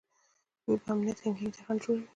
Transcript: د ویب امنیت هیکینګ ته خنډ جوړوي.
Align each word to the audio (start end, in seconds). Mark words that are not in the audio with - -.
د 0.63 0.65
ویب 0.69 0.81
امنیت 0.91 1.17
هیکینګ 1.23 1.53
ته 1.55 1.61
خنډ 1.65 1.79
جوړوي. 1.83 2.05